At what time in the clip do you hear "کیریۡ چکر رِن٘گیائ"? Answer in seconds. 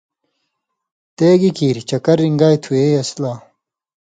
1.57-2.57